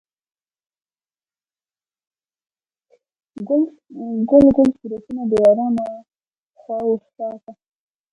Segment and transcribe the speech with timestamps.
[4.29, 5.97] ګل ګل صورتونه، د یارانو و
[6.59, 7.51] خواو شاته